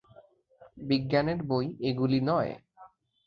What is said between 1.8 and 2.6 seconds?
এগুলি নয়।